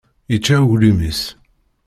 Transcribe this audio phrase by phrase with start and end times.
[0.31, 1.21] Yečča aglim-is.